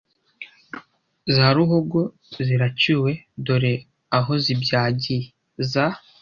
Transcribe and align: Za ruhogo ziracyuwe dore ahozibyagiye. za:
Za 1.35 1.47
ruhogo 1.57 1.99
ziracyuwe 2.45 3.11
dore 3.45 3.73
ahozibyagiye. 4.17 5.25
za: 5.71 5.85